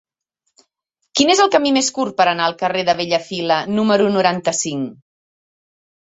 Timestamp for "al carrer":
2.47-2.81